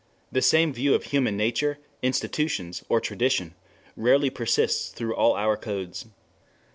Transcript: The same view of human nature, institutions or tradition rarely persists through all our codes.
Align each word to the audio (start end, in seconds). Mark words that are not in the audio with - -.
The 0.31 0.41
same 0.41 0.73
view 0.73 0.95
of 0.95 1.03
human 1.03 1.37
nature, 1.37 1.77
institutions 2.01 2.83
or 2.89 2.99
tradition 2.99 3.53
rarely 3.95 4.31
persists 4.31 4.89
through 4.89 5.13
all 5.13 5.35
our 5.35 5.55
codes. 5.55 6.07